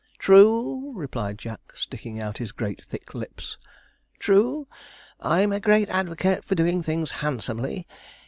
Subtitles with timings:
[0.17, 3.59] 'True,' replied Jack, sticking out his great thick lips,
[4.17, 4.65] 'true.
[5.19, 7.87] I'm a great advocate for doing things handsomely.